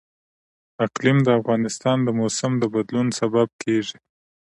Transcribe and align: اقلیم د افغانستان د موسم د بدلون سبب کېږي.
اقلیم 0.85 1.17
د 1.23 1.29
افغانستان 1.39 1.97
د 2.03 2.09
موسم 2.19 2.51
د 2.61 2.63
بدلون 2.75 3.07
سبب 3.19 3.47
کېږي. 3.63 3.97